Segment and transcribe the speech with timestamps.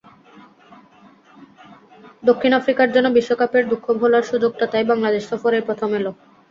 [2.23, 6.05] দক্ষিণ আফ্রিকার জন্য বিশ্বকাপের দুঃখ ভোলার সুযোগটা তাই বাংলাদেশ সফরেই প্রথম এল।